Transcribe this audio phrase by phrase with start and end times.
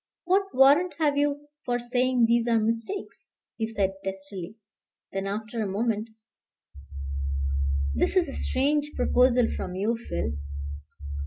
[0.23, 4.55] What warrant have you for saying these are mistakes?" he said testily;
[5.13, 6.09] then after a moment:
[7.93, 10.31] "This is a strange proposal from you, Phil.